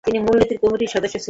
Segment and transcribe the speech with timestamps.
[0.05, 1.19] তিনি মূলনীতি কমিটির সদস্য ছিলেন।